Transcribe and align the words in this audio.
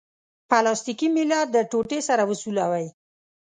پلاستیکي 0.49 1.07
میله 1.15 1.39
د 1.53 1.55
ټوټې 1.71 1.99
سره 2.07 2.23
وسولوئ. 2.29 2.85